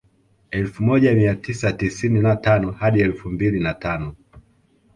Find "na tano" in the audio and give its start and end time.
2.21-2.71, 3.59-4.15